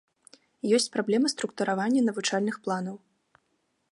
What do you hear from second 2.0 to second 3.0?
навучальных планаў.